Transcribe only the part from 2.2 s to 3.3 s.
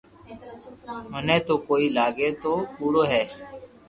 تو تو ڪوڙو ھي